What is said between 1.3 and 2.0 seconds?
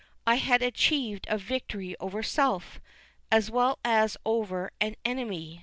victory